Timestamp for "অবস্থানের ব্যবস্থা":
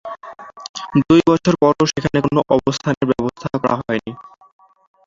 2.55-3.47